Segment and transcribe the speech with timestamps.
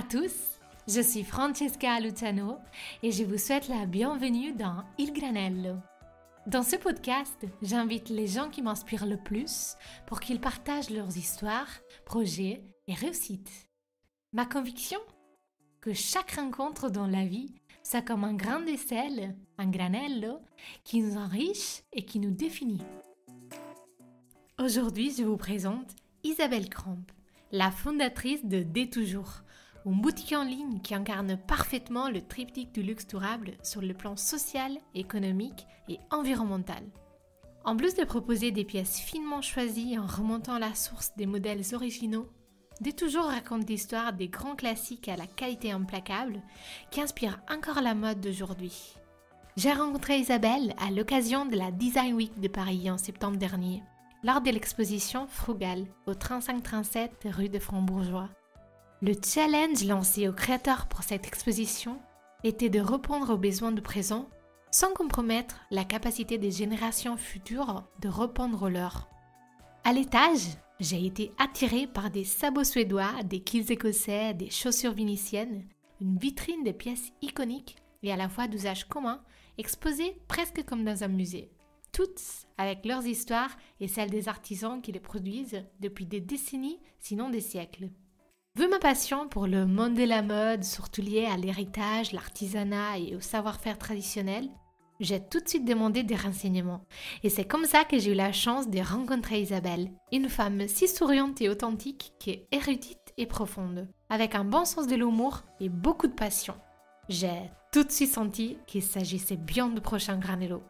[0.00, 0.58] À tous,
[0.88, 2.56] je suis Francesca Luciano
[3.02, 5.76] et je vous souhaite la bienvenue dans Il Granello.
[6.46, 9.74] Dans ce podcast, j'invite les gens qui m'inspirent le plus
[10.06, 11.68] pour qu'ils partagent leurs histoires,
[12.06, 13.68] projets et réussites.
[14.32, 14.98] Ma conviction?
[15.82, 20.38] Que chaque rencontre dans la vie soit comme un grain de sel, un granello,
[20.82, 22.80] qui nous enrichit et qui nous définit.
[24.58, 25.94] Aujourd'hui, je vous présente
[26.24, 27.04] Isabelle Kramp,
[27.52, 29.42] la fondatrice de Dès Toujours,
[29.86, 34.16] une boutique en ligne qui incarne parfaitement le triptyque du luxe durable sur le plan
[34.16, 36.82] social, économique et environnemental.
[37.64, 42.28] En plus de proposer des pièces finement choisies en remontant la source des modèles originaux,
[42.80, 46.40] Dès toujours raconte l'histoire des grands classiques à la qualité implacable
[46.90, 48.94] qui inspirent encore la mode d'aujourd'hui.
[49.56, 53.82] J'ai rencontré Isabelle à l'occasion de la Design Week de Paris en septembre dernier,
[54.22, 58.30] lors de l'exposition Frugal au 3537 rue de Frambourgeois.
[59.02, 61.98] Le challenge lancé aux créateurs pour cette exposition
[62.44, 64.28] était de répondre aux besoins de présent
[64.70, 69.08] sans compromettre la capacité des générations futures de répondre aux leurs.
[69.84, 70.42] À l'étage,
[70.80, 75.64] j'ai été attirée par des sabots suédois, des kills écossais, des chaussures vénitiennes,
[76.02, 79.22] une vitrine de pièces iconiques et à la fois d'usage commun,
[79.56, 81.50] exposées presque comme dans un musée.
[81.92, 82.20] Toutes
[82.58, 87.40] avec leurs histoires et celles des artisans qui les produisent depuis des décennies, sinon des
[87.40, 87.88] siècles.
[88.60, 93.16] Vu ma passion pour le monde de la mode, surtout lié à l'héritage, l'artisanat et
[93.16, 94.50] au savoir-faire traditionnel,
[95.00, 96.84] j'ai tout de suite demandé des renseignements.
[97.22, 100.88] Et c'est comme ça que j'ai eu la chance de rencontrer Isabelle, une femme si
[100.88, 105.70] souriante et authentique qui est érudite et profonde, avec un bon sens de l'humour et
[105.70, 106.54] beaucoup de passion.
[107.08, 110.62] J'ai tout de suite senti qu'il s'agissait bien de prochain Granello.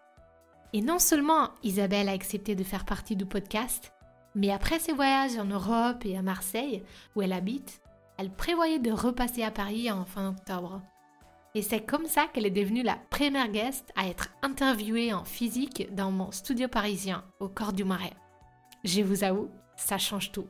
[0.72, 3.92] Et non seulement Isabelle a accepté de faire partie du podcast,
[4.34, 6.82] mais après ses voyages en Europe et à Marseille,
[7.16, 7.80] où elle habite,
[8.20, 10.82] elle prévoyait de repasser à Paris en fin octobre.
[11.54, 15.88] Et c'est comme ça qu'elle est devenue la première guest à être interviewée en physique
[15.94, 18.12] dans mon studio parisien, au corps du Marais.
[18.84, 20.46] Je vous avoue, ça change tout.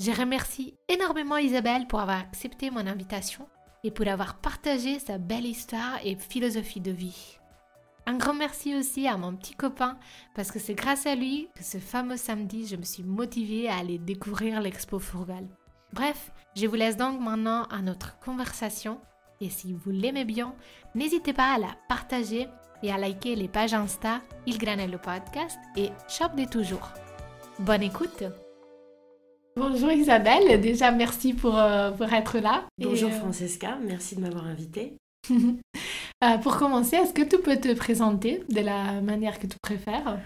[0.00, 3.46] Je remercie énormément Isabelle pour avoir accepté mon invitation
[3.84, 7.38] et pour avoir partagé sa belle histoire et philosophie de vie.
[8.06, 9.98] Un grand merci aussi à mon petit copain
[10.34, 13.76] parce que c'est grâce à lui que ce fameux samedi, je me suis motivée à
[13.76, 15.46] aller découvrir l'expo Fourgal.
[15.92, 18.98] Bref, je vous laisse donc maintenant à notre conversation
[19.42, 20.54] et si vous l'aimez bien,
[20.94, 22.48] n'hésitez pas à la partager
[22.82, 26.92] et à liker les pages Insta Il Granello Podcast et Shop des Toujours.
[27.58, 28.24] Bonne écoute
[29.56, 32.64] Bonjour Isabelle, déjà merci pour, euh, pour être là.
[32.78, 34.96] Bonjour Francesca, merci de m'avoir invitée.
[36.24, 40.18] Euh, pour commencer, est-ce que tu peux te présenter de la manière que tu préfères?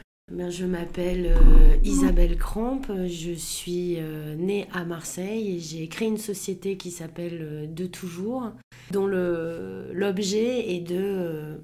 [0.49, 6.19] Je m'appelle euh, Isabelle Cramp, je suis euh, née à Marseille et j'ai créé une
[6.19, 8.53] société qui s'appelle De Toujours,
[8.91, 11.61] dont l'objet est de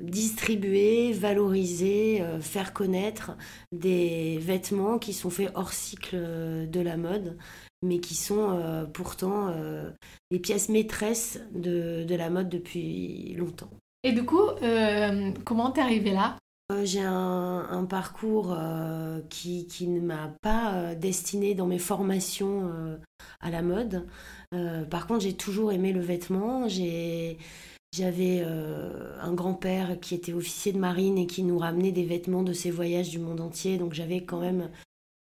[0.00, 3.36] distribuer, valoriser, faire connaître
[3.72, 7.36] des vêtements qui sont faits hors cycle de la mode
[7.82, 9.90] mais qui sont euh, pourtant euh,
[10.30, 13.70] les pièces maîtresses de, de, la mode depuis longtemps.
[14.02, 16.36] Et du coup, euh, comment t'es arrivée là?
[16.82, 18.56] J'ai un, parcours
[19.28, 22.98] qui, qui, ne m'a pas destiné dans mes formations
[23.40, 24.06] à la mode.
[24.90, 26.66] par contre, j'ai toujours aimé le vêtement.
[27.92, 32.52] J'avais un grand-père qui était officier de marine et qui nous ramenait des vêtements de
[32.52, 33.78] ses voyages du monde entier.
[33.78, 34.68] Donc j'avais quand même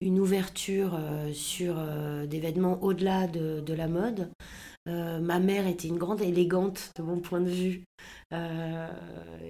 [0.04, 4.30] une ouverture euh, sur euh, des vêtements au-delà de, la mode.
[4.90, 7.84] Euh, ma mère était une grande élégante de mon point de vue.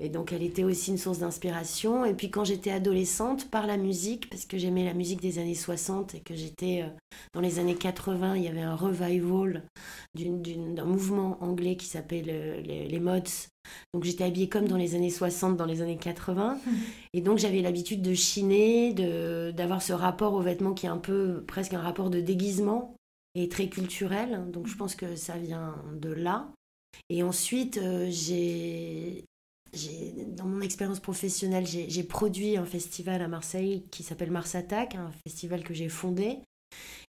[0.01, 2.05] et donc elle était aussi une source d'inspiration.
[2.05, 5.55] Et puis quand j'étais adolescente, par la musique, parce que j'aimais la musique des années
[5.55, 6.85] 60 et que j'étais
[7.33, 9.63] dans les années 80, il y avait un revival
[10.15, 13.49] d'un mouvement anglais qui s'appelle les, les, mods,
[13.93, 16.59] donc j'étais habillée comme dans les années 60, dans les années 80.
[17.13, 18.93] Et donc j'avais l'habitude de chiner,
[19.53, 22.95] d'avoir ce rapport aux vêtements qui est un peu presque un rapport de déguisement
[23.35, 24.49] et très culturel.
[24.51, 26.51] Donc je pense que ça vient de là.
[27.09, 29.25] Et ensuite, euh, j'ai
[30.27, 35.11] dans mon expérience professionnelle, j'ai produit un festival à Marseille qui s'appelle Mars Attack, un
[35.25, 36.37] festival que j'ai fondé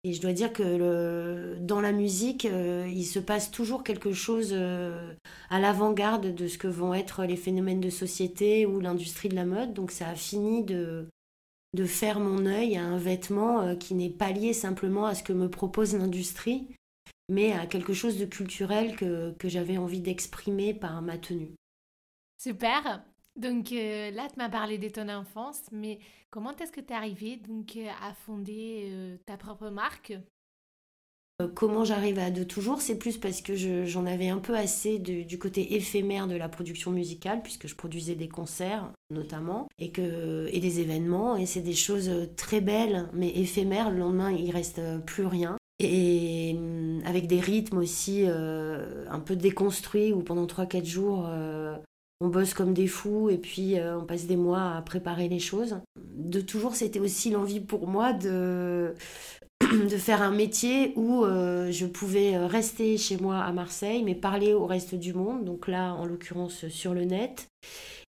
[0.04, 4.50] et je dois dire que dans la musique, euh, il se passe toujours quelque chose
[4.52, 5.14] euh,
[5.50, 9.46] à l'avant-garde de ce que vont être les phénomènes de société ou l'industrie de la
[9.46, 9.74] mode.
[9.74, 11.08] Donc ça a fini de,
[11.74, 15.24] de faire mon œil à un vêtement euh, qui n'est pas lié simplement à ce
[15.24, 16.68] que me propose l'industrie,
[17.30, 21.56] mais à quelque chose de culturel que, j'avais envie d'exprimer par ma tenue.
[22.38, 23.04] Super.
[23.36, 26.00] Donc euh, là, tu m'as parlé de ton enfance, mais
[26.30, 30.14] comment est-ce que tu es arrivée donc, euh, à fonder ta propre marque?
[31.56, 35.38] Comment j'arrive à de toujours, c'est plus parce que j'en avais un peu assez du
[35.40, 40.60] côté éphémère de la production musicale, puisque je produisais des concerts notamment, et, que, et
[40.60, 43.92] des événements, et c'est des choses très belles, mais éphémères.
[43.92, 45.58] Le lendemain, il reste plus rien.
[45.80, 51.76] Et hum, avec des rythmes aussi euh, un peu déconstruits, où pendant 3-4 jours, euh,
[52.22, 55.78] on bosse comme des fous, et puis on passe des mois à préparer les choses.
[56.16, 58.94] De toujours, c'était aussi l'envie pour moi de
[59.90, 64.54] de faire un métier où euh, je pouvais rester chez moi à Marseille, mais parler
[64.54, 67.48] au reste du monde, donc là en l'occurrence sur le net,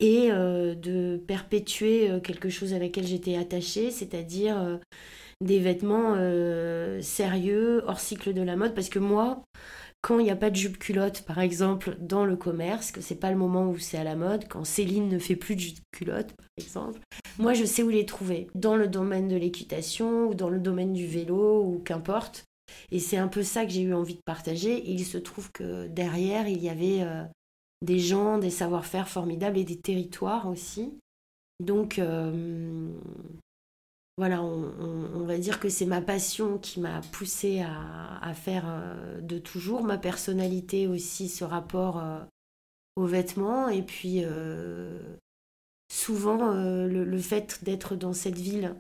[0.01, 4.79] et euh, de perpétuer euh, quelque chose avec lequel j'étais attachée, c'est-à-dire
[5.41, 6.17] des vêtements
[7.01, 9.43] sérieux, hors cycle de la mode, parce que moi,
[10.01, 13.17] quand il n'y a pas de jupe culotte, par exemple, dans le commerce, que c'est
[13.17, 15.79] pas le moment où c'est à la mode, quand Céline ne fait plus de jupe
[15.93, 17.01] culotte, par exemple,
[17.39, 20.93] moi je sais où les trouver, dans le domaine de l'équitation ou dans le domaine
[20.93, 22.45] du vélo ou qu'importe.
[22.91, 24.83] Et c'est un peu ça que j'ai eu envie de partager.
[24.89, 27.25] Il se trouve que derrière, il y avait euh,
[27.83, 30.93] des gens, des savoir-faire formidables et des territoires aussi.
[31.61, 32.91] Donc, euh,
[34.19, 39.39] voilà, on, va dire que c'est ma passion qui m'a poussée à, faire euh, de
[39.39, 42.19] toujours, ma personnalité aussi, ce rapport euh,
[42.97, 44.99] aux vêtements, et puis euh,
[45.89, 48.75] souvent le, fait d'être dans cette ville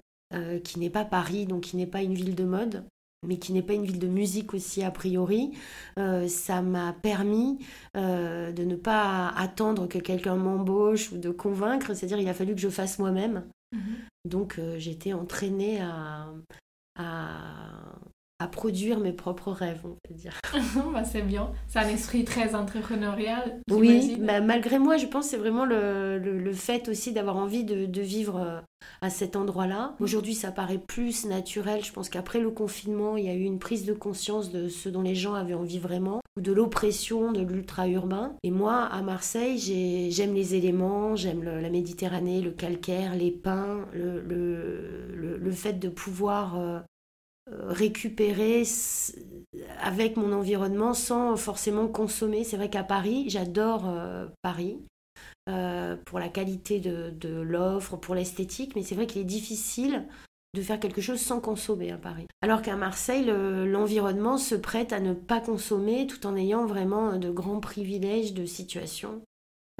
[0.64, 2.84] qui n'est pas Paris, donc qui n'est pas une ville de mode,
[3.24, 5.52] mais qui n'est pas une ville de musique aussi a priori,
[5.96, 7.58] ça m'a permis
[7.94, 12.60] de ne pas attendre que quelqu'un m'embauche ou de convaincre, c'est-à-dire il a fallu que
[12.60, 13.44] je fasse moi-même.
[13.72, 14.08] Mhm.
[14.24, 16.32] Donc euh, j'étais entraînée à,
[18.46, 20.40] produire mes propres rêves, on peut dire.
[20.92, 21.50] bah, c'est bien.
[21.66, 23.60] C'est un esprit très entrepreneurial.
[23.70, 27.64] Oui, bah, malgré moi, je pense que c'est vraiment le, le, fait aussi d'avoir envie
[27.64, 28.60] de, de, vivre euh,
[29.00, 29.96] à cet endroit-là.
[29.98, 31.84] Aujourd'hui, ça paraît plus naturel.
[31.84, 34.88] Je pense qu'après le confinement, il y a eu une prise de conscience de ce
[34.88, 38.34] dont les gens avaient envie vraiment, ou de l'oppression de l'ultra-urbain.
[38.44, 39.58] Et moi, à Marseille,
[40.10, 45.88] j'aime les éléments, j'aime la Méditerranée, le calcaire, les pins, le, le, le fait de
[45.88, 46.78] pouvoir euh,
[47.50, 48.64] récupérer
[49.80, 52.44] avec mon environnement sans forcément consommer.
[52.44, 54.78] C'est vrai qu'à Paris, j'adore euh, Paris
[55.48, 60.04] euh, pour la qualité de, l'offre, pour l'esthétique, mais c'est vrai qu'il est difficile
[60.54, 62.26] de faire quelque chose sans consommer à Paris.
[62.42, 67.30] Alors qu'à Marseille, l'environnement se prête à ne pas consommer tout en ayant vraiment de
[67.30, 69.22] grands privilèges de situation.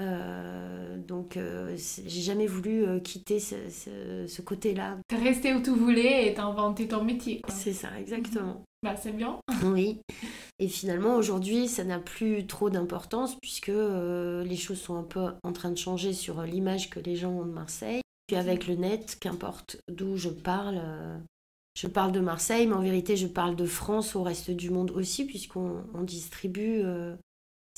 [0.01, 4.97] Euh, donc, euh, j'ai jamais voulu euh, quitter ce, ce, côté-là.
[5.09, 7.43] T'es resté où tu voulais et t'as inventé ton métier.
[7.49, 8.63] C'est ça, exactement.
[8.83, 9.41] Bah, c'est bien.
[9.65, 10.01] oui.
[10.61, 15.53] Et finalement, aujourd'hui, ça n'a plus trop d'importance puisque les choses sont un peu en
[15.53, 18.01] train de changer sur l'image que les gens ont de Marseille.
[18.29, 20.81] Puis avec le net, qu'importe d'où je parle,
[21.75, 24.91] je parle de Marseille, mais en vérité, je parle de France au reste du monde
[24.91, 26.83] aussi, puisqu'on distribue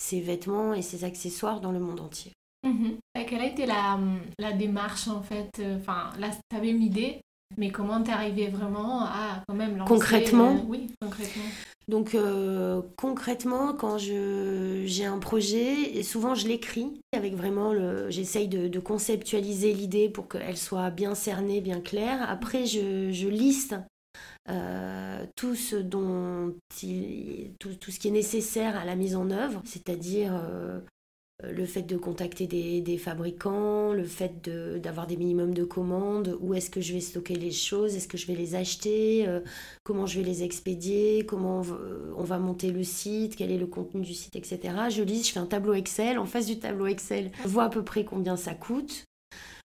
[0.01, 2.33] ses vêtements et ses accessoires dans le monde entier.
[2.63, 2.99] Mhm.
[3.27, 3.99] quelle a été la,
[4.39, 7.21] la démarche en fait euh, Enfin, là, tu avais une idée,
[7.59, 11.45] mais comment t'es arrivé vraiment à quand même lancer Concrètement euh, Oui, concrètement.
[11.89, 18.49] Donc euh, concrètement, quand j'ai un projet, et souvent je l'écris avec vraiment le, j'essaye
[18.49, 22.29] de, de, conceptualiser l'idée pour qu'elle soit bien cernée, bien claire.
[22.31, 23.75] Après, je, je liste
[24.51, 26.55] euh, tout ce dont
[27.59, 30.81] tout, tout, ce qui est nécessaire à la mise en œuvre, c'est-à-dire euh,
[31.43, 34.49] le fait de contacter des, fabricants, le fait
[34.81, 38.19] d'avoir des minimums de commandes, où est-ce que je vais stocker les choses, est-ce que
[38.19, 39.41] je vais les acheter, euh,
[39.85, 41.63] comment je vais les expédier, comment
[42.17, 44.61] on va, monter le site, quel est le contenu du site, etc.
[44.91, 47.69] Je lis, je fais un tableau Excel, en face du tableau Excel, je vois à
[47.69, 49.05] peu près combien ça coûte,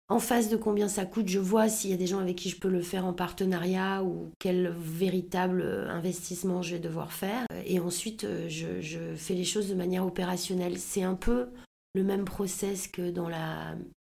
[0.07, 2.49] en face de combien ça coûte, je vois s'il y a des gens avec qui
[2.49, 7.45] je peux le faire en partenariat ou quel véritable euh, investissement je vais devoir faire.
[7.65, 10.77] Et ensuite, euh, je, fais les choses de manière opérationnelle.
[10.77, 11.47] C'est un peu
[11.95, 13.75] le même process que dans la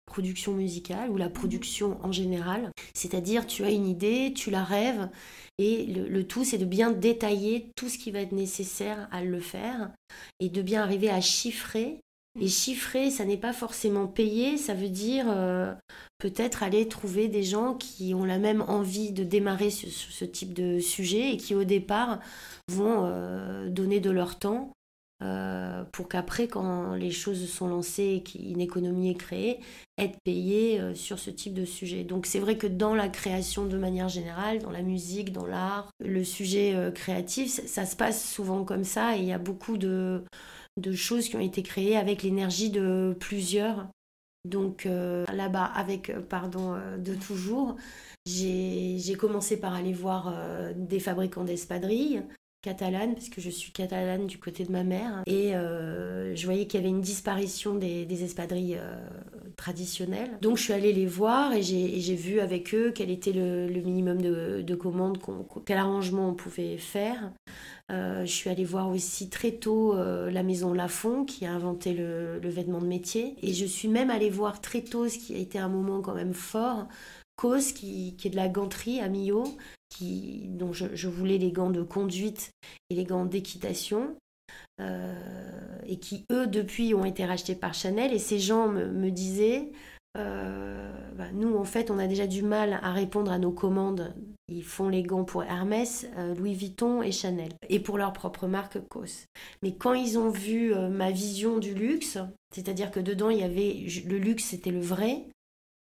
[0.07, 2.71] production musicale ou la production en général.
[2.95, 5.09] C'est-à-dire, tu as une idée, tu la rêves,
[5.57, 9.23] et le, le tout, c'est de bien détailler tout ce qui va être nécessaire à
[9.23, 9.91] le faire
[10.39, 11.99] et de bien arriver à chiffrer
[12.39, 15.73] et chiffrer, ça n'est pas forcément payer, ça veut dire euh,
[16.17, 20.53] peut-être aller trouver des gens qui ont la même envie de démarrer sur, ce type
[20.53, 22.19] de sujet et qui au départ
[22.69, 24.73] vont euh, donner de leur temps
[25.23, 29.61] euh, pour qu'après, quand les choses sont lancées et qu'une économie est créée,
[29.97, 32.03] être payé sur ce type de sujet.
[32.03, 35.89] Donc c'est vrai que dans la création de manière générale, dans la musique, dans l'art,
[36.01, 40.21] le sujet créatif, ça se passe souvent comme ça et il y a beaucoup de
[40.77, 43.87] de choses qui ont été créées avec l'énergie de plusieurs.
[44.45, 47.75] Donc euh, là-bas, avec, euh, pardon, euh, de toujours,
[48.27, 50.33] j'ai commencé par aller voir
[50.75, 52.23] des fabricants d'espadrilles
[52.65, 55.21] catalane, parce que je suis catalane du côté de ma mère.
[55.27, 58.95] Et euh, je voyais qu'il y avait une disparition des, espadrilles euh,
[59.55, 60.31] traditionnelles.
[60.41, 64.21] Donc je suis allée les voir et j'ai vu avec eux quel était le, minimum
[64.21, 65.19] de, commandes,
[65.65, 67.31] quel arrangement on pouvait faire.
[67.89, 72.49] je suis allée voir aussi très tôt la maison Lafont qui a inventé le, le,
[72.49, 73.35] vêtement de métier.
[73.43, 76.15] Et je suis même allée voir très tôt, ce qui a été un moment quand
[76.15, 76.87] même fort,
[77.35, 79.43] Cause, qui, qui est de la ganterie à Millau,
[80.01, 82.51] dont je, voulais les gants de conduite
[82.89, 84.15] et les gants d'équitation.
[84.81, 85.13] Euh,
[85.85, 88.13] et qui, eux, depuis, ont été rachetés par Chanel.
[88.13, 89.71] Et ces gens me, disaient,
[90.17, 94.13] euh, bah, nous, en fait, on a déjà du mal à répondre à nos commandes.
[94.47, 98.47] Ils font les gants pour Hermès, euh, Louis Vuitton et Chanel, et pour leur propre
[98.47, 99.25] marque COS.
[99.63, 102.19] Mais quand ils ont vu ma vision du luxe,
[102.53, 105.25] c'est-à-dire que dedans, il y avait le luxe, c'était le vrai,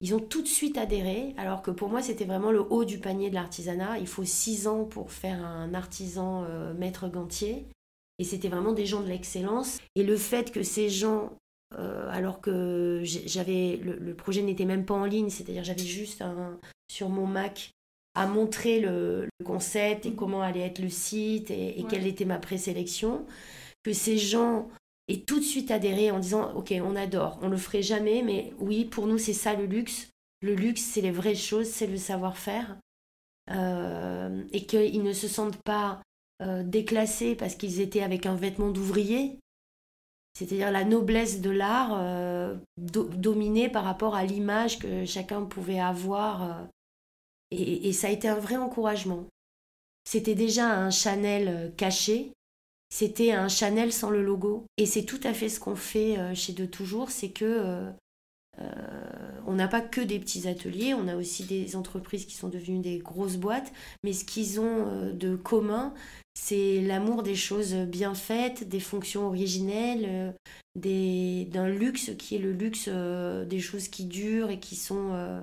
[0.01, 2.97] ils ont tout de suite adhéré, alors que pour moi, c'était vraiment le haut du
[2.97, 3.99] panier de l'artisanat.
[3.99, 7.67] Il faut six ans pour faire un artisan euh, maître gantier.
[8.17, 9.79] Et c'était vraiment des gens de l'excellence.
[9.95, 11.33] Et le fait que ces gens,
[11.77, 16.59] euh, alors que j'avais le, projet n'était même pas en ligne, c'est-à-dire j'avais juste un,
[16.91, 17.71] sur mon Mac
[18.15, 20.15] à montrer le, concept et mmh.
[20.15, 23.25] comment allait être le site et, quelle était ma présélection,
[23.83, 24.67] que ces gens
[25.11, 28.53] et tout de suite adhérer en disant ok on adore, on le ferait jamais, mais
[28.59, 30.07] oui pour nous c'est ça le luxe.
[30.41, 32.77] Le luxe c'est les vraies choses, c'est le savoir-faire
[33.49, 36.01] euh, et qu'ils ne se sentent pas
[36.41, 39.37] euh, déclassés parce qu'ils étaient avec un vêtement d'ouvrier.
[40.33, 46.69] C'est-à-dire la noblesse de l'art euh, dominée par rapport à l'image que chacun pouvait avoir.
[47.51, 49.25] et, ça a été un vrai encouragement.
[50.05, 52.31] C'était déjà un Chanel caché,
[52.91, 54.65] c'était un Chanel sans le logo.
[54.77, 57.89] Et c'est tout à fait ce qu'on fait euh, chez De Toujours, c'est que euh,
[58.59, 58.69] euh,
[59.47, 62.81] on n'a pas que des petits ateliers, on a aussi des entreprises qui sont devenues
[62.81, 63.71] des grosses boîtes,
[64.03, 65.93] mais ce qu'ils ont de commun,
[66.33, 70.35] c'est l'amour des choses bien faites, des fonctions originelles,
[70.75, 75.41] d'un luxe qui est le luxe des choses qui durent et qui sont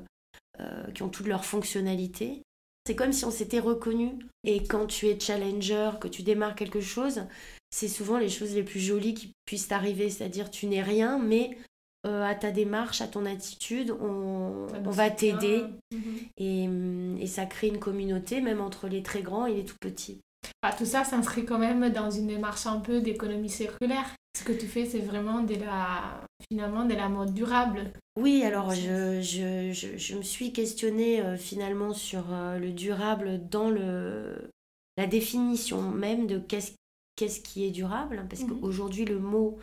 [0.95, 2.43] qui ont toutes leurs fonctionnalités.
[2.89, 4.19] C'est comme si on s'était reconnu.
[4.45, 7.27] Et quand tu es challenger, que tu démarres quelque chose,
[7.69, 10.09] c'est souvent les choses les plus jolies qui puissent t'arriver.
[10.09, 11.59] C'est-à-dire, tu n'es rien, mais
[12.07, 15.65] euh, à ta démarche, à ton attitude, on, va t'aider.
[15.93, 17.19] Mhm.
[17.21, 20.23] et, ça crée une communauté, même entre les très grands et les tout petits.
[20.63, 24.15] Ah, tout ça s'inscrit quand même dans une démarche un peu d'économie circulaire.
[24.37, 27.93] Ce que tu fais, c'est vraiment de la, finalement de la mode durable.
[28.17, 33.71] Oui, alors je, je, je, me suis questionnée euh, finalement sur euh, le durable dans
[33.71, 34.51] le,
[34.97, 36.73] la définition même de qu'est-ce
[37.17, 38.61] qu'est-ce qui est durable, parce mhm.
[38.61, 39.59] qu'aujourd'hui le mot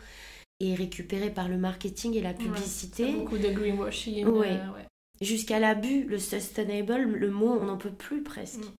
[0.60, 3.12] est récupéré par le marketing et la publicité.
[3.12, 4.26] beaucoup de greenwashing.
[4.26, 4.58] Euh, ouais.
[5.22, 8.58] Jusqu'à l'abus, le sustainable, le mot, on n'en peut plus presque.
[8.58, 8.72] Mm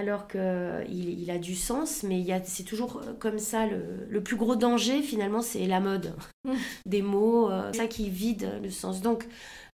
[0.00, 3.66] alors qu'il il a du sens, mais c'est toujours comme ça.
[3.66, 6.14] Le, plus gros danger, finalement, c'est la mode
[6.86, 9.02] des mots, euh, ça qui vide le sens.
[9.02, 9.26] Donc,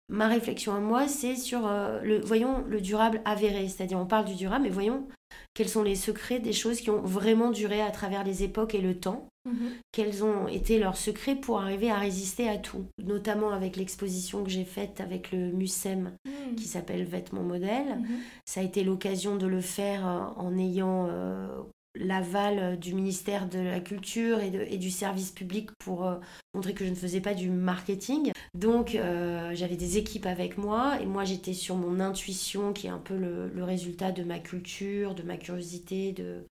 [0.10, 3.68] ma réflexion à moi, c'est sur euh, le, voyons, le durable avéré.
[3.68, 5.08] C'est-à-dire, on parle du durable, mais voyons
[5.54, 8.82] quels sont les secrets des choses qui ont vraiment duré à travers les époques et
[8.82, 9.28] le temps.
[9.46, 9.72] Mhm.
[9.92, 14.50] Quels ont été leurs secrets pour arriver à résister à tout, notamment avec l'exposition que
[14.50, 16.56] j'ai faite avec le MUSEM mhm.
[16.56, 18.00] qui s'appelle Vêtements modèles.
[18.00, 18.20] Mhm.
[18.46, 21.48] Ça a été l'occasion de le faire euh, en ayant euh,
[21.96, 26.16] l'aval du ministère de la Culture et, du service public pour euh,
[26.54, 28.32] montrer que je ne faisais pas du marketing.
[28.54, 32.98] Donc j'avais des équipes avec moi et moi j'étais sur mon intuition qui est un
[32.98, 36.46] peu le, résultat de ma culture, de ma curiosité, de,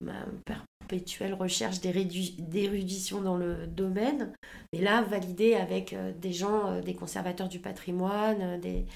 [0.00, 0.24] ma
[0.88, 4.32] perpétuelle recherche d'érudition dans le domaine,
[4.72, 8.86] mais là validé avec euh, des gens, euh, des conservateurs du patrimoine, euh, des,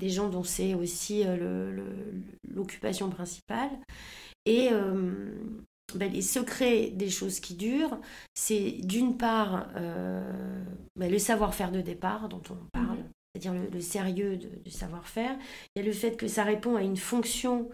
[0.00, 1.24] des gens dont c'est aussi
[2.48, 3.70] l'occupation principale.
[4.46, 4.70] Et
[5.94, 8.00] ben, les secrets des choses qui durent,
[8.34, 9.68] c'est d'une part
[10.96, 13.10] ben, le savoir-faire de départ dont on parle, mhm.
[13.34, 15.36] c'est-à-dire le, sérieux du savoir-faire.
[15.74, 17.68] Il y a le fait que ça répond à une fonction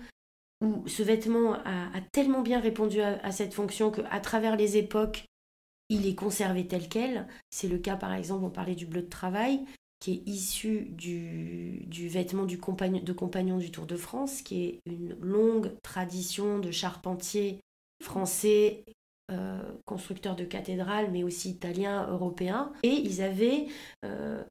[0.62, 5.26] où ce vêtement a, tellement bien répondu à, cette fonction qu'à travers les époques,
[5.88, 7.26] il est conservé tel quel.
[7.50, 9.64] C'est le cas, par exemple, on parlait du bleu de travail,
[10.00, 15.72] qui est issu du, vêtement de compagnon du Tour de France, qui est une longue
[15.82, 17.60] tradition de charpentiers
[18.02, 18.84] français,
[19.32, 22.72] euh, constructeurs de cathédrales, mais aussi italiens, européens.
[22.82, 23.66] Et ils avaient
[24.04, 24.42] euh,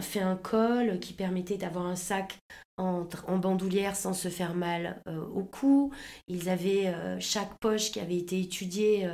[0.00, 2.38] fait un col qui permettait d'avoir un sac
[2.78, 3.04] en,
[3.36, 5.92] bandoulière sans se faire mal euh, au cou.
[6.28, 9.10] Ils avaient chaque poche qui avait été étudiée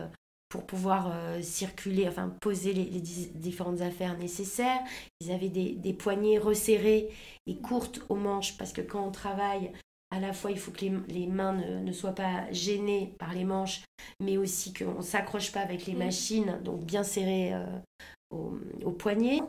[0.48, 1.12] pour pouvoir
[1.42, 4.80] circuler, enfin poser les, différentes affaires nécessaires.
[5.20, 7.10] Ils avaient des, des, poignées resserrées
[7.46, 9.72] et courtes aux manches parce que quand on travaille,
[10.10, 13.82] à la fois il faut que les, mains ne, soient pas gênées par les manches,
[14.20, 15.98] mais aussi qu'on ne s'accroche pas avec les mm.
[15.98, 17.52] machines, donc bien serré
[18.30, 19.40] au, au, poignet.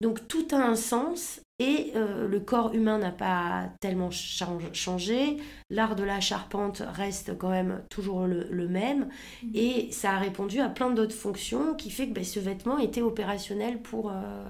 [0.00, 5.36] Donc tout a un sens et euh, le corps humain n'a pas tellement changé.
[5.70, 9.08] L'art de la charpente reste quand même toujours le, même.
[9.42, 9.50] Mhm.
[9.54, 13.02] Et ça a répondu à plein d'autres fonctions qui fait que ben, ce vêtement était
[13.02, 14.44] opérationnel pour, euh,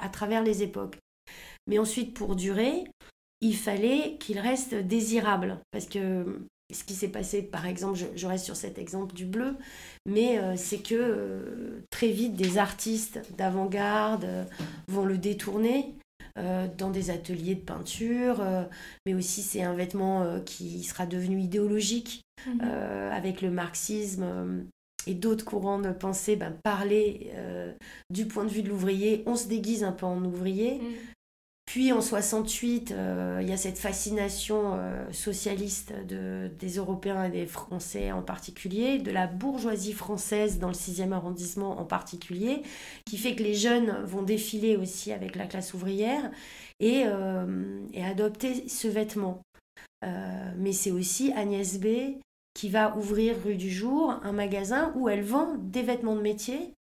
[0.00, 0.98] à travers les époques.
[1.66, 2.84] Mais ensuite, pour durer,
[3.40, 5.60] il fallait qu'il reste désirable.
[5.70, 6.40] Parce que
[6.72, 9.56] ce qui s'est passé, par exemple, je, reste sur cet exemple du bleu,
[10.04, 14.26] mais euh, c'est que très vite des artistes d'avant-garde
[14.88, 15.94] vont le détourner
[16.76, 18.64] dans des ateliers de peinture, euh,
[19.06, 22.60] mais aussi c'est un vêtement euh, qui sera devenu idéologique mhm.
[22.60, 24.66] avec le marxisme
[25.06, 27.32] et d'autres courants de pensée, ben, parler
[28.10, 30.94] du point de vue de l'ouvrier, on se déguise un peu en ouvrier, mhm.
[31.68, 37.30] Puis en 68, euh, il y a cette fascination euh, socialiste de, des Européens et
[37.30, 42.62] des Français en particulier, de la bourgeoisie française dans le 6e arrondissement en particulier,
[43.04, 46.30] qui fait que les jeunes vont défiler aussi avec la classe ouvrière
[46.80, 49.42] et, euh, et adopter ce vêtement.
[50.56, 52.16] mais c'est aussi Agnès B
[52.54, 56.72] qui va ouvrir rue du Jour un magasin où elle vend des vêtements de métier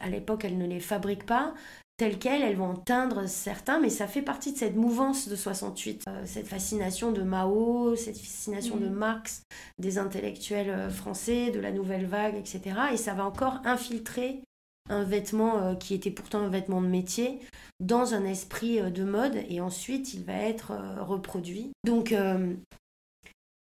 [0.00, 1.54] à l'époque, elle ne les fabrique pas,
[2.00, 5.36] telles quelles, elles vont en teindre certains, mais ça fait partie de cette mouvance de
[5.36, 8.94] 68, euh, cette fascination de Mao, cette fascination de mm.
[8.94, 9.42] Marx,
[9.78, 12.62] des intellectuels euh, français, de la nouvelle vague, etc.
[12.94, 14.40] Et ça va encore infiltrer
[14.88, 17.38] un vêtement euh, qui était pourtant un vêtement de métier
[17.80, 21.70] dans un esprit de mode, et ensuite il va être reproduit.
[21.84, 22.14] Donc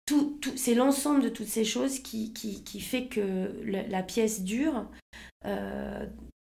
[0.07, 4.43] tout, tout, c'est l'ensemble de toutes ces choses qui, qui, qui fait que la, pièce
[4.43, 4.87] dure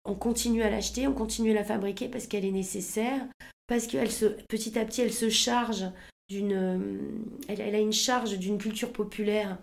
[0.06, 3.26] on continue à l'acheter, on continue à la fabriquer parce qu'elle est nécessaire,
[3.68, 5.86] parce que se, petit à petit, elle se charge
[6.30, 6.54] d'une...
[6.54, 7.00] Euh,
[7.48, 9.58] elle, a une charge d'une culture populaire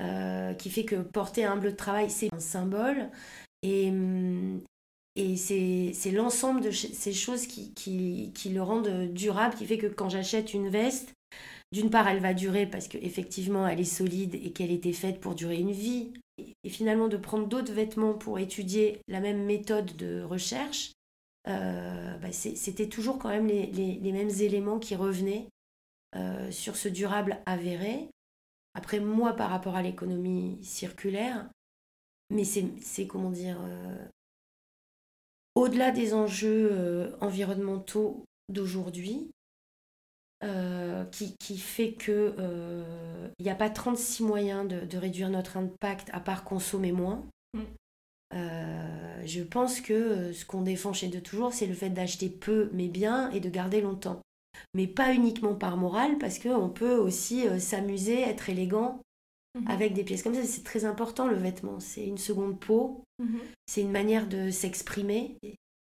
[0.00, 3.10] euh, qui fait que porter un bleu de travail, c'est un symbole.
[3.62, 3.92] Et,
[5.16, 9.86] et c'est l'ensemble de ces choses qui, qui, qui, le rendent durable, qui fait que
[9.86, 11.14] quand j'achète une veste,
[11.72, 15.34] d'une part, elle va durer parce qu'effectivement, elle est solide et qu'elle était faite pour
[15.34, 20.22] durer une vie et finalement de prendre d'autres vêtements pour étudier la même méthode de
[20.22, 20.92] recherche,
[21.46, 25.48] euh, bah, c'était toujours quand même les, mêmes éléments qui revenaient
[26.16, 28.08] euh, sur ce durable avéré.
[28.74, 31.48] Après, moi, par rapport à l'économie circulaire,
[32.30, 34.06] mais c'est comment dire, euh,
[35.54, 39.30] au-delà des enjeux environnementaux d'aujourd'hui,
[40.44, 42.84] euh, qui, qui, fait que euh,
[43.38, 47.24] il n'y a pas 36 moyens de, de, réduire notre impact à part consommer moins.
[47.54, 47.60] Mm.
[48.34, 52.68] Euh, je pense que ce qu'on défend chez De Toujours, c'est le fait d'acheter peu
[52.74, 54.20] mais bien et de garder longtemps.
[54.74, 59.00] Mais pas uniquement par morale, parce qu'on peut aussi s'amuser, être élégant
[59.56, 59.70] mm-hmm.
[59.70, 60.44] avec des pièces comme ça.
[60.44, 61.80] C'est très important le vêtement.
[61.80, 63.40] C'est une seconde peau, mm-hmm.
[63.66, 65.38] c'est une manière de s'exprimer.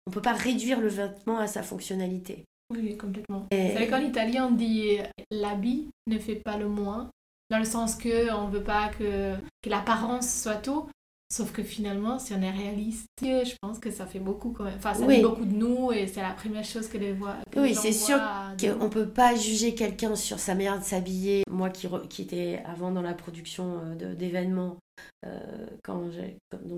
[0.07, 2.45] On ne peut pas réduire le vêtement à sa fonctionnalité.
[2.69, 3.47] Oui, complètement.
[3.51, 3.73] Et...
[3.75, 4.97] C'est quand l'italien dit
[5.31, 7.09] l'habit ne fait pas le moins,
[7.49, 10.89] dans le sens que on veut pas que, que l'apparence soit tout.
[11.29, 14.75] Sauf que finalement, si on est réaliste, je pense que ça fait beaucoup quand même.
[14.77, 17.35] Enfin, ça fait beaucoup de nous et c'est la première chose que les voix.
[17.57, 18.17] oui, c'est sûr
[18.57, 21.43] qu'on ne peut pas juger quelqu'un sur sa manière de s'habiller.
[21.49, 24.77] Moi qui, qui étais avant dans la production euh, d'événements,
[25.25, 26.09] euh, quand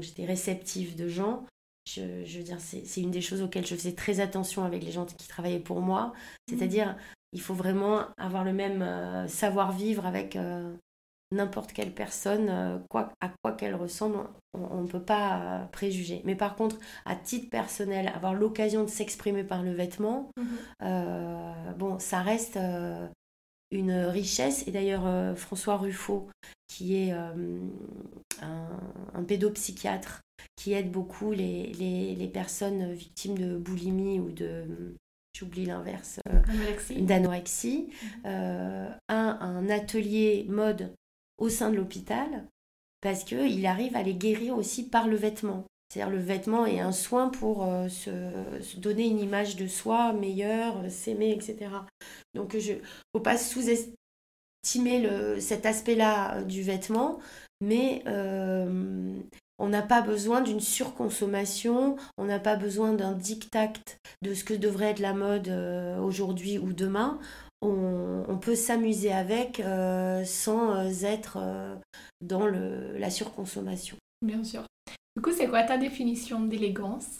[0.01, 1.45] j'étais réceptive de gens,
[1.95, 5.05] je, veux dire, c'est une des choses auxquelles je faisais très attention avec les gens
[5.05, 6.13] qui travaillaient pour moi.
[6.47, 6.95] C'est-à-dire,
[7.33, 10.73] il faut vraiment avoir le même euh, savoir-vivre avec euh,
[11.31, 14.17] n'importe quelle personne, euh, quoi, à quoi qu'elle ressemble,
[14.53, 16.21] on ne peut pas préjuger.
[16.25, 21.75] Mais par contre, à titre personnel, avoir l'occasion de s'exprimer par le vêtement, mhm.
[21.77, 22.57] bon, ça reste
[23.71, 24.67] une richesse.
[24.67, 26.29] Et d'ailleurs, François Ruffo,
[26.67, 27.35] qui est un,
[28.41, 30.21] un pédopsychiatre,
[30.55, 34.95] qui aide beaucoup les, les, les, personnes victimes de boulimie ou de,
[35.39, 38.09] j'oublie l'inverse, euh, d'anorexie, mhm.
[38.25, 40.93] euh, a un atelier mode
[41.37, 42.45] au sein de l'hôpital
[43.01, 45.65] parce qu'il arrive à les guérir aussi par le vêtement.
[45.89, 50.91] C'est-à-dire le vêtement est un soin pour euh, se, donner une image de soi meilleure,
[50.91, 51.71] s'aimer, etc.
[52.35, 52.79] Donc il ne
[53.15, 57.19] faut pas sous-estimer cet aspect-là du vêtement,
[57.61, 58.03] mais
[59.59, 63.73] on n'a pas besoin d'une surconsommation, on n'a pas besoin d'un diktat
[64.21, 67.19] de ce que devrait être la mode euh, aujourd'hui ou demain.
[67.61, 71.39] On, peut s'amuser avec euh, sans euh, être
[72.21, 73.97] dans la surconsommation.
[74.25, 74.63] Bien sûr.
[75.17, 77.19] Du coup, c'est quoi ta définition d'élégance?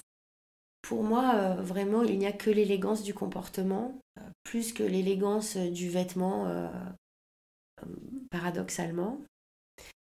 [0.81, 3.99] Pour moi, vraiment, il n'y a que l'élégance du comportement.
[4.45, 6.47] plus que l'élégance du vêtement,
[8.31, 9.19] paradoxalement.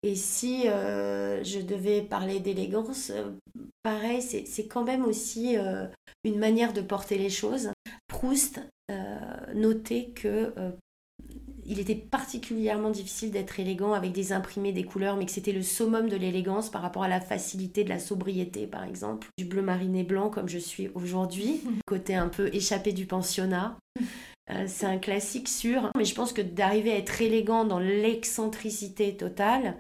[0.04, 3.12] Et si je devais parler d'élégance,
[3.84, 5.56] pareil, c'est quand même aussi
[6.24, 7.72] une manière de porter les choses.
[8.08, 8.60] Proust
[9.54, 10.54] notait que
[11.66, 15.62] il était particulièrement difficile d'être élégant avec des imprimés, des couleurs, mais que c'était le
[15.62, 19.28] summum de l'élégance par rapport à la facilité de la sobriété, par exemple.
[19.38, 23.78] Du bleu mariné blanc, comme je suis aujourd'hui, côté un peu échappé du pensionnat.
[24.50, 29.16] Euh, c'est un classique sûr, mais je pense que d'arriver à être élégant dans l'excentricité
[29.16, 29.78] totale,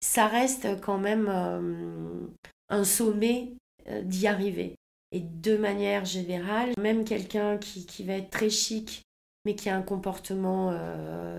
[0.00, 2.26] ça reste quand même euh,
[2.68, 3.54] un sommet
[3.88, 4.76] euh, d'y arriver.
[5.12, 9.02] Et de manière générale, même quelqu'un qui, va être très chic
[9.44, 10.76] mais qui a un comportement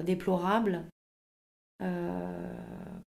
[0.03, 0.85] déplorable,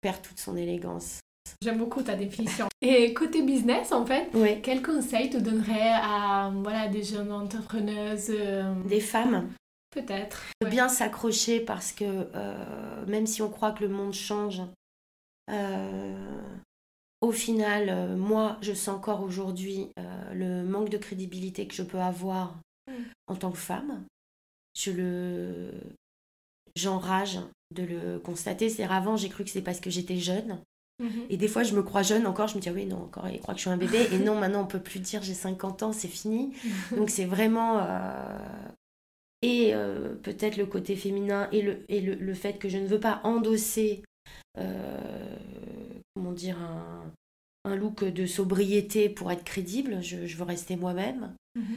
[0.00, 1.20] perd toute son élégance.
[1.62, 2.68] J'aime beaucoup ta définition.
[2.80, 4.30] Et côté business, en fait,
[4.62, 9.48] quel conseil tu donnerais à voilà, des jeunes entrepreneuses euh, Des femmes
[9.90, 10.44] Peut-être.
[10.60, 12.26] De bien s'accrocher parce que
[13.06, 14.60] même si on croit que le monde change,
[17.20, 19.88] au final, moi, je sens encore aujourd'hui
[20.34, 22.56] le manque de crédibilité que je peux avoir
[22.88, 23.04] mm.
[23.28, 24.04] en tant que femme
[24.76, 25.70] je le
[26.76, 27.40] j'enrage
[27.74, 28.68] de le constater.
[28.68, 30.60] C'est avant, j'ai cru que c'est parce que j'étais jeune.
[30.98, 31.26] Mhm.
[31.28, 32.48] Et des fois, je me crois jeune encore.
[32.48, 34.08] Je me dis, ah oui, non, encore, il croit que je suis un bébé.
[34.12, 36.52] Et non, maintenant, on peut plus dire j'ai 50 ans, c'est fini.
[36.96, 37.78] Donc, c'est vraiment.
[37.80, 38.38] Euh,
[39.42, 42.98] et euh, peut-être le côté féminin et, le, et le, fait que je ne veux
[42.98, 44.02] pas endosser,
[44.58, 45.36] euh,
[46.14, 47.12] comment dire, un,
[47.64, 50.02] un, look de sobriété pour être crédible.
[50.02, 51.34] Je, veux rester moi-même.
[51.54, 51.76] Mhm.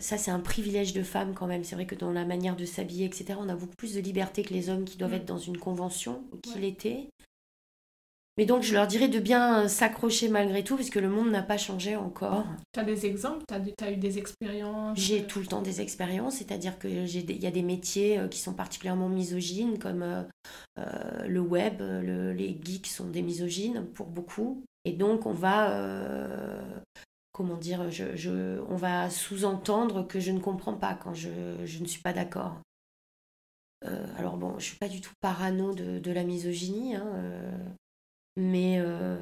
[0.00, 1.62] Ça, c'est un privilège de femme quand même.
[1.62, 4.42] C'est vrai que dans la manière de s'habiller, etc., on a beaucoup plus de liberté
[4.42, 5.16] que les hommes qui doivent mm.
[5.18, 7.08] être dans une convention, qui l'étaient.
[8.36, 11.42] Mais donc, je leur dirais de bien s'accrocher malgré tout, parce que le monde n'a
[11.42, 12.44] pas changé encore.
[12.72, 13.44] Tu as des exemples?
[13.46, 14.98] Tu as, eu des expériences?
[14.98, 18.54] J'ai tout le temps des expériences, c'est-à-dire qu'il y a des métiers euh, qui sont
[18.54, 21.80] particulièrement misogynes, comme euh, le web.
[21.80, 24.64] les geeks sont des misogynes pour beaucoup.
[24.84, 26.60] Et donc, on va
[27.34, 31.28] comment dire, je, on va sous-entendre que je ne comprends pas quand je,
[31.80, 32.56] ne suis pas d'accord.
[33.84, 37.58] Euh, alors bon, je suis pas du tout parano de, la misogynie, hein, euh,
[38.36, 39.16] mais euh,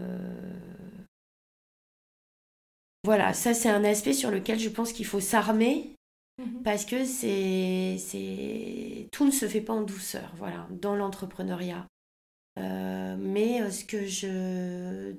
[3.05, 5.95] voilà, ça c'est un aspect sur lequel je pense qu'il faut s'armer
[6.39, 6.63] mhm.
[6.63, 11.87] parce que c'est, c'est tout ne se fait pas en douceur, voilà, dans l'entrepreneuriat.
[12.59, 15.15] Euh, mais euh, ce que je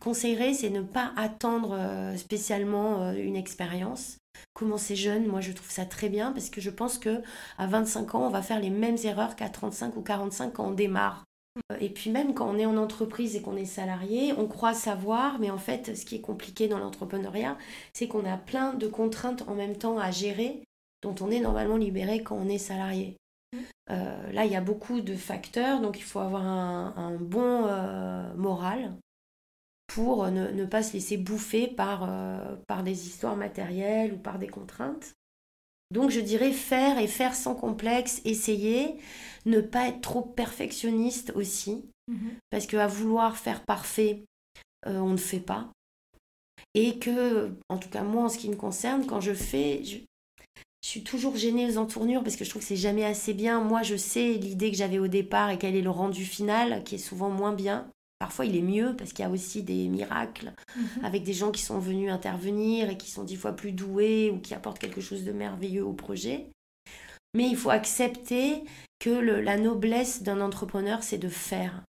[0.00, 1.78] conseillerais, c'est ne pas attendre
[2.16, 4.18] spécialement une expérience.
[4.52, 7.22] Commencer jeune, moi je trouve ça très bien parce que je pense que
[7.58, 10.72] à 25 ans, on va faire les mêmes erreurs qu'à 35 ou 45 quand on
[10.72, 11.24] démarre.
[11.80, 15.38] Et puis même quand on est en entreprise et qu'on est salarié, on croit savoir,
[15.38, 17.56] mais en fait, ce qui est compliqué dans l'entrepreneuriat,
[17.92, 20.64] c'est qu'on a plein de contraintes en même temps à gérer
[21.02, 23.16] dont on est normalement libéré quand on est salarié.
[23.90, 28.34] Euh, là, il y a beaucoup de facteurs, donc il faut avoir un, bon euh,
[28.34, 28.94] moral
[29.86, 34.48] pour ne, pas se laisser bouffer par, euh, par des histoires matérielles ou par des
[34.48, 35.14] contraintes.
[35.94, 38.96] Donc je dirais faire et faire sans complexe, essayer,
[39.46, 42.32] ne pas être trop perfectionniste aussi, mhm.
[42.50, 44.24] parce qu'à vouloir faire parfait,
[44.84, 45.70] on ne fait pas.
[46.74, 50.00] Et que, en tout cas moi en ce qui me concerne, quand je fais, je
[50.82, 53.60] suis toujours gênée aux entournures parce que je trouve que c'est jamais assez bien.
[53.60, 56.96] Moi, je sais l'idée que j'avais au départ et quel est le rendu final, qui
[56.96, 57.88] est souvent moins bien.
[58.24, 61.04] Parfois, il est mieux parce qu'il y a aussi des miracles mhm.
[61.04, 64.38] avec des gens qui sont venus intervenir et qui sont dix fois plus doués ou
[64.38, 66.46] qui apportent quelque chose de merveilleux au projet.
[67.34, 68.64] Mais il faut accepter
[68.98, 71.82] que la noblesse d'un entrepreneur, c'est de faire.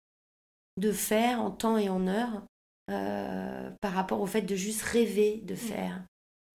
[0.76, 2.42] De faire en temps et en heure
[2.90, 6.02] euh, par rapport au fait de juste rêver de faire.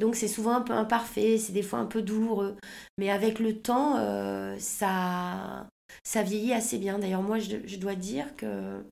[0.01, 2.57] Donc c'est souvent un peu imparfait, c'est des fois un peu douloureux.
[2.99, 5.69] Mais avec le temps, euh, ça,
[6.03, 6.99] ça vieillit assez bien.
[6.99, 8.83] D'ailleurs, moi, je, dois dire que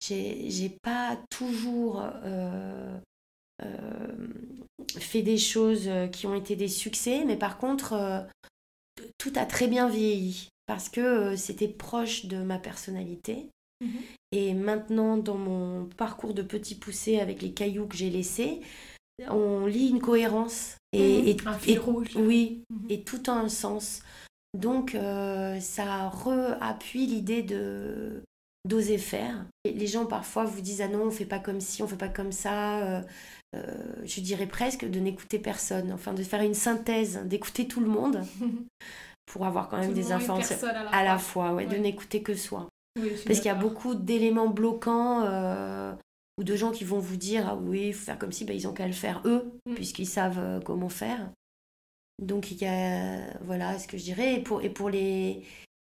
[0.00, 2.98] j'ai pas toujours euh,
[3.62, 4.28] euh,
[4.98, 8.26] fait des choses qui ont été des succès, mais par contre,
[9.18, 13.50] tout a très bien vieilli parce que c'était proche de ma personnalité.
[13.80, 14.00] Mhm.
[14.32, 18.60] Et maintenant, dans mon parcours de petit poussé avec les cailloux que j'ai laissés,
[19.28, 21.48] on lit une cohérence et, mhm.
[21.48, 22.16] un fil rouge.
[22.16, 22.86] Oui, mhm.
[22.88, 24.02] et tout en un sens.
[24.54, 28.22] Donc euh, ça re-appuie l'idée de
[28.64, 29.46] d'oser faire.
[29.64, 32.08] les gens parfois vous disent ah non on fait pas comme ci, on fait pas
[32.08, 32.78] comme ça.
[32.80, 33.02] Euh,
[33.56, 37.88] euh, je dirais presque de n'écouter personne, enfin de faire une synthèse, d'écouter tout le
[37.88, 38.22] monde
[39.26, 40.56] pour avoir quand même des informations
[40.92, 42.68] à la, fois, ouais, de n'écouter que soi.
[43.26, 45.24] Parce qu'il y a beaucoup d'éléments bloquants
[46.40, 48.54] ou de gens qui vont vous dire ah oui, il faut faire comme si, bah,
[48.54, 49.74] ils ont qu'à le faire eux, mm.
[49.74, 51.30] puisqu'ils savent euh, comment faire.
[52.18, 54.34] Donc il y a, voilà ce que je dirais.
[54.36, 55.42] Et pour, et pour, les,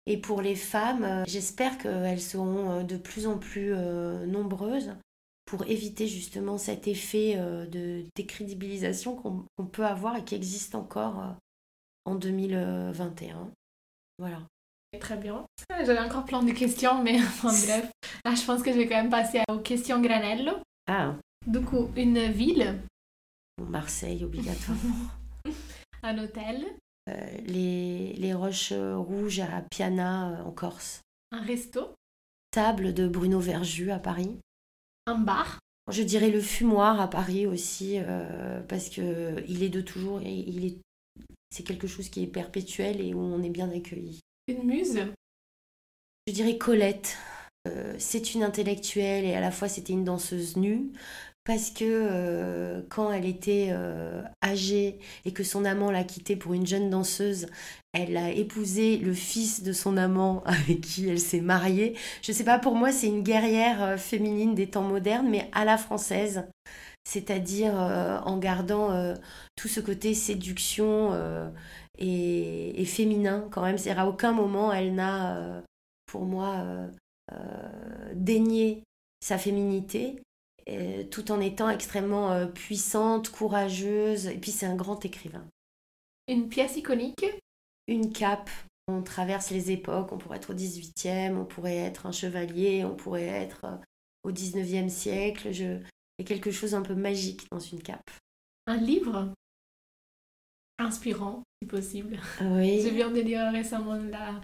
[0.06, 4.94] et pour les femmes, euh, j'espère qu'elles seront euh, de plus en plus euh, nombreuses
[5.46, 11.36] pour éviter justement cet effet de décrédibilisation qu'on peut avoir et qui existe encore
[12.06, 13.52] en 2021.
[14.18, 14.40] Voilà.
[15.00, 15.46] Très bien.
[15.70, 17.92] J'avais encore plein de questions, mais bref.
[18.26, 20.54] Là, je pense que je vais quand même passer aux questions granello.
[20.88, 21.18] Ah.
[21.46, 22.80] Du coup, une ville.
[23.62, 24.96] Marseille, obligatoirement.
[26.04, 26.66] Un hôtel.
[27.10, 31.02] Euh, les, les, Roches Rouges à Piana euh, en Corse.
[31.32, 31.96] Un resto.
[32.52, 34.38] Table de Bruno Verju à Paris.
[35.06, 35.60] Un bar.
[35.92, 40.34] Je dirais le fumoir à Paris aussi, euh, parce que il est de toujours et
[40.34, 40.78] il est,
[41.50, 44.22] c'est quelque chose qui est perpétuel et où on est bien accueilli.
[44.48, 45.00] Une muse.
[46.28, 47.18] Je dirais Colette.
[47.98, 50.92] c'est une intellectuelle et à la fois c'était une danseuse nue
[51.46, 56.54] parce que euh, quand elle était euh, âgée et que son amant l'a quittée pour
[56.54, 57.48] une jeune danseuse,
[57.92, 61.98] elle a épousé le fils de son amant avec qui elle s'est mariée.
[62.22, 65.66] Je sais pas, pour moi, c'est une guerrière euh, féminine des temps modernes, mais à
[65.66, 66.46] la française,
[67.04, 69.14] c'est-à-dire en gardant
[69.58, 71.12] tout ce côté séduction
[71.98, 73.78] et, et, féminin quand même.
[73.78, 75.62] C'est-à-dire à aucun moment elle n'a,
[76.06, 76.66] pour moi,
[78.16, 78.84] dénié
[79.20, 80.24] sa féminité
[80.70, 84.28] euh, tout en étant extrêmement euh, puissante, courageuse.
[84.28, 85.46] Et puis c'est un grand écrivain.
[86.28, 87.26] Une pièce iconique?
[87.88, 88.50] Une cape.
[88.88, 90.12] On traverse les époques.
[90.12, 93.78] On pourrait être au 18e, on pourrait être un chevalier, on pourrait être euh,
[94.24, 95.52] au 19e siècle.
[95.52, 95.80] Je...
[96.18, 98.12] Il y a quelque chose un peu magique dans une cape.
[98.68, 99.34] Un livre?
[100.78, 102.20] Inspirant, si possible.
[102.42, 102.82] Oui.
[102.82, 104.40] Je viens de lire récemment la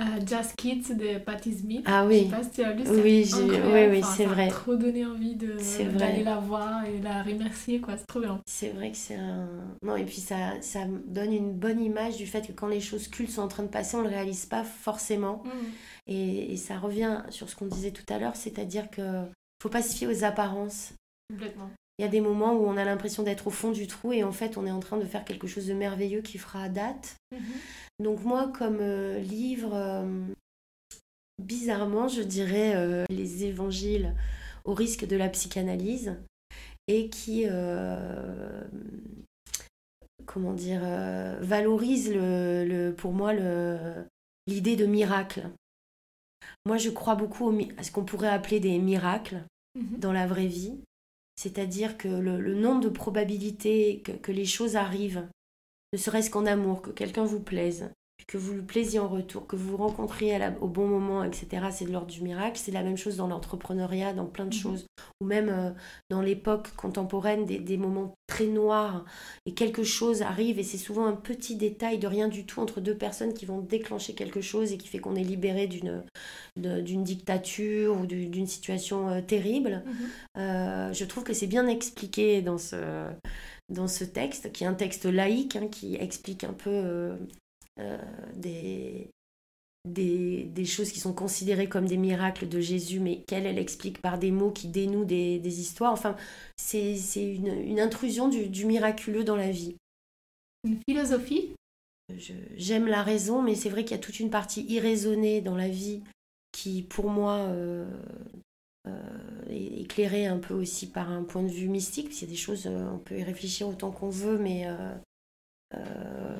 [0.00, 1.84] Uh, Just Kids de Patti Smith.
[1.84, 2.20] Ah oui.
[2.20, 4.48] Je sais pas si tu as lu, oui, oui, oui, c'est vrai.
[4.48, 5.58] Ça trop donné envie de
[5.98, 7.98] d'aller la voir et la remercier, quoi.
[7.98, 8.40] C'est trop bien.
[8.46, 9.46] C'est vrai que c'est un.
[9.82, 13.08] Non, et puis ça, ça donne une bonne image du fait que quand les choses
[13.08, 15.42] cultes sont en train de passer, on le réalise pas forcément.
[15.44, 15.50] Mm.
[16.06, 19.24] Et, et, ça revient sur ce qu'on disait tout à l'heure, c'est-à-dire que
[19.62, 20.94] faut pas se fier aux apparences.
[21.30, 21.70] Complètement.
[22.00, 24.24] Il y a des moments où on a l'impression d'être au fond du trou et
[24.24, 27.16] en fait on est en train de faire quelque chose de merveilleux qui fera date.
[27.30, 28.02] Mm-hmm.
[28.02, 30.24] Donc moi comme euh, livre, euh,
[31.36, 34.14] bizarrement je dirais euh, les évangiles
[34.64, 36.16] au risque de la psychanalyse
[36.88, 37.44] et qui,
[40.24, 40.80] comment dire,
[41.40, 43.34] valorise le, pour moi
[44.46, 45.50] l'idée de miracle.
[46.64, 49.44] Moi je crois beaucoup à ce qu'on pourrait appeler des miracles
[49.76, 49.98] mm-hmm.
[49.98, 50.80] dans la vraie vie
[51.40, 55.26] c'est-à-dire que le, nombre de probabilités que les choses arrivent,
[55.94, 57.90] ne serait-ce qu'en amour, que quelqu'un vous plaise,
[58.30, 61.84] que vous lui plaisiez en retour, que vous vous rencontriez au bon moment, etc., c'est
[61.84, 62.60] de l'ordre du miracle.
[62.62, 64.62] C'est la même chose dans l'entrepreneuriat, dans plein de mhm.
[64.62, 64.86] choses,
[65.20, 65.70] ou même euh,
[66.10, 69.04] dans l'époque contemporaine, des, moments très noirs,
[69.46, 72.80] et quelque chose arrive, et c'est souvent un petit détail de rien du tout entre
[72.80, 76.04] deux personnes qui vont déclencher quelque chose et qui fait qu'on est libéré d'une
[76.56, 79.82] d'une dictature ou d'une situation euh, terrible.
[79.84, 79.92] Mhm.
[80.36, 83.06] Euh, je trouve que c'est bien expliqué dans ce
[83.70, 87.16] dans ce texte, qui est un texte laïque, hein, qui explique un peu
[87.80, 87.98] euh,
[88.34, 89.10] des,
[89.84, 94.18] des, choses qui sont considérées comme des miracles de Jésus, mais qu'elle, elle explique par
[94.18, 95.92] des mots qui dénouent des, histoires.
[95.92, 96.16] Enfin,
[96.56, 99.76] c'est une, intrusion du, miraculeux dans la vie.
[100.64, 101.54] Une philosophie?
[102.56, 105.68] J'aime la raison, mais c'est vrai qu'il y a toute une partie irraisonnée dans la
[105.68, 106.02] vie
[106.52, 107.88] qui, pour moi, euh,
[108.88, 112.08] euh, est éclairée un peu aussi par un point de vue mystique.
[112.16, 114.92] Il y a des choses, on peut y réfléchir autant qu'on veut, mais euh,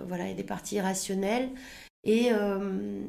[0.06, 1.50] voilà, il y a des parties irrationnelles.
[2.04, 3.02] Et euh,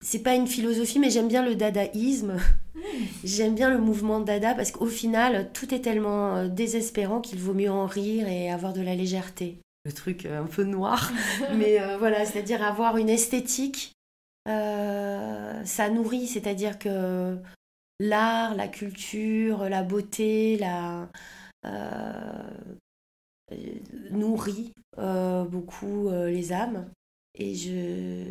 [0.00, 2.36] c'est pas une philosophie, mais j'aime bien le dadaïsme.
[3.24, 7.54] j'aime bien le mouvement dada parce qu'au final, tout est tellement euh, désespérant qu'il vaut
[7.54, 9.58] mieux en rire et avoir de la légèreté.
[9.84, 11.10] Le truc un peu noir,
[11.56, 13.92] mais voilà, c'est-à-dire avoir une esthétique,
[14.46, 17.36] ça nourrit, c'est-à-dire que
[18.02, 21.08] l'art, la culture, la beauté, la,
[21.64, 22.42] euh,
[24.10, 26.86] nourrit euh, beaucoup euh, les âmes.
[27.34, 28.24] Et je,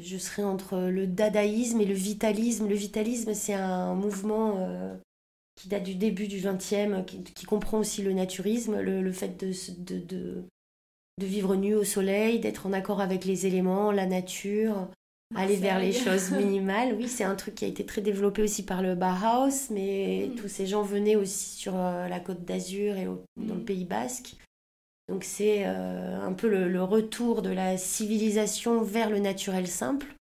[0.00, 2.68] je serai entre le dadaïsme et le vitalisme.
[2.68, 4.58] Le vitalisme, c'est un mouvement
[5.56, 9.52] qui date du début du XXe, qui, qui comprend aussi le naturisme, le, fait de,
[9.78, 10.44] de, de,
[11.18, 14.88] de, vivre nu au soleil, d'être en accord avec les éléments, la nature,
[15.34, 16.94] aller vers les choses minimales.
[16.94, 20.34] Oui, c'est un truc qui a été très développé aussi par le Bauhaus, mais mm.
[20.36, 23.64] tous ces gens venaient aussi sur la côte d'Azur et dans le mm.
[23.64, 24.36] Pays Basque.
[25.08, 30.14] Donc c'est euh, un peu le, retour de la civilisation vers le naturel simple.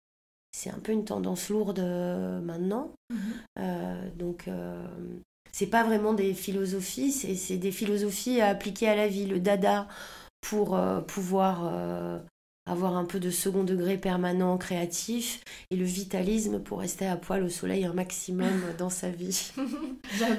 [0.53, 2.93] C'est un peu une tendance lourde euh, maintenant.
[3.11, 3.19] Mhm.
[3.59, 4.49] Euh, donc
[5.53, 9.27] c'est pas vraiment des philosophies, c'est des philosophies appliquées à la vie.
[9.27, 9.89] Le dada,
[10.41, 12.23] pour pouvoir
[12.67, 17.43] avoir un peu de second degré permanent créatif et le vitalisme pour rester à poil
[17.43, 19.53] au soleil un maximum dans sa vie.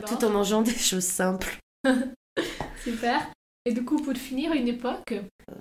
[0.07, 1.59] Tout en mangeant des choses simples.
[2.83, 3.31] Super.
[3.65, 5.13] Et du coup, pour finir, une époque
[5.49, 5.55] euh,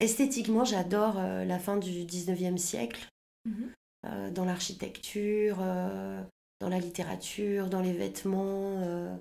[0.00, 3.06] Esthétiquement, j'adore euh, la fin du 19e siècle.
[3.44, 3.72] Mhm.
[4.06, 9.18] Euh, dans l'architecture, dans la littérature, dans les vêtements,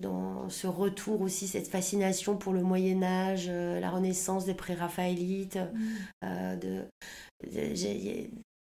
[0.00, 5.60] dans ce retour aussi, cette fascination pour le Moyen Âge, la Renaissance des pré-raphaélites,
[6.22, 6.58] mhm.
[6.58, 6.84] de,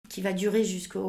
[0.09, 1.01] qui va durer jusqu'au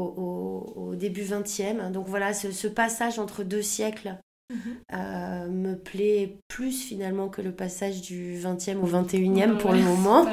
[0.75, 1.89] au, début 20e.
[1.91, 4.17] Donc voilà, ce, passage entre deux siècles
[4.53, 4.59] Mhm.
[4.93, 10.25] Euh, me plaît plus finalement que le passage du 20e au 21e pour le moment.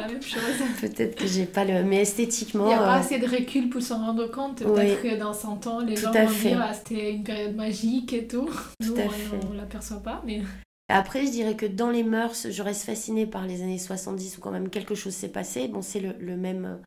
[0.81, 1.83] Peut-être que j'ai pas le.
[1.83, 2.65] Mais esthétiquement.
[2.65, 4.63] Il n'y a pas euh, assez de recul pour s'en rendre compte.
[4.63, 8.27] Peut-être que dans 100 ans, les gens vont dire ah, c'était une période magique et
[8.27, 8.51] tout.
[8.85, 9.37] tout à fait.
[9.49, 10.23] on ne l'aperçoit pas.
[10.27, 10.43] Mais...
[10.89, 14.41] Après, je dirais que dans les mœurs, je reste fascinée par les années 70 où
[14.41, 15.69] quand même quelque chose s'est passé.
[15.69, 16.81] Bon, c'est le, le, même,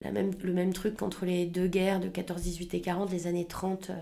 [0.00, 3.26] la même, le même truc qu'entre les deux guerres de 14, 18 et 40, les
[3.26, 3.94] années 30, euh,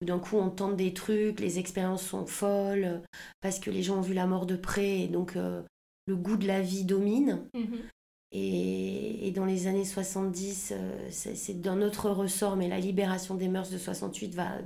[0.00, 2.98] où d'un coup on tente des trucs, les expériences sont folles, euh,
[3.40, 5.62] parce que les gens ont vu la mort de près, et donc euh,
[6.06, 7.42] le goût de la vie domine.
[7.54, 7.78] Mhm.
[8.32, 10.74] Et, dans les années 70,
[11.10, 14.58] c'est d'un autre ressort, mais la libération des mœurs de 68 va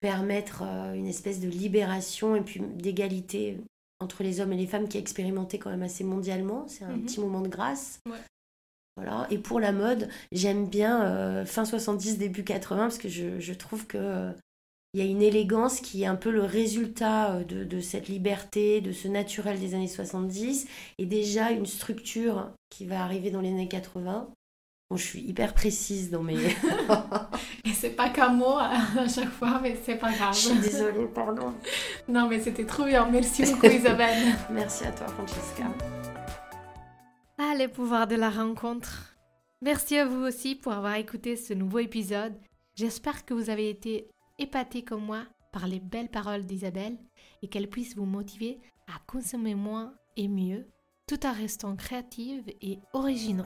[0.00, 3.58] permettre une espèce de libération et puis d'égalité
[4.00, 6.66] entre les hommes et les femmes qui est expérimentée quand même assez mondialement.
[6.66, 7.04] C'est un mhm.
[7.04, 8.00] petit moment de grâce.
[8.96, 9.26] Voilà.
[9.30, 13.86] Et pour la mode, j'aime bien euh, fin 70, début 80, parce que je, trouve
[13.86, 14.32] que euh,
[14.92, 18.80] il y a une élégance qui est un peu le résultat euh, de, cette liberté,
[18.80, 20.66] de ce naturel des années 70,
[20.98, 24.28] et déjà une structure qui va arriver dans les années 80.
[24.90, 26.36] Bon, je suis hyper précise dans mes.
[27.64, 30.34] et c'est pas qu'un mot à chaque fois, mais c'est pas grave.
[30.34, 31.54] Je suis désolée, pardon.
[32.08, 33.08] Non, mais c'était trop bien.
[33.10, 34.34] Merci beaucoup, Isabelle.
[34.50, 35.64] Merci à toi, Francesca.
[37.44, 39.16] Ah, les pouvoirs de la rencontre.
[39.62, 42.34] Merci à vous aussi pour avoir écouté ce nouveau épisode.
[42.76, 46.96] J'espère que vous avez été épatés comme moi par les belles paroles d'Isabelle
[47.42, 50.68] et qu'elles puissent vous motiver à consommer moins et mieux
[51.08, 53.42] tout en restant créative et originaux.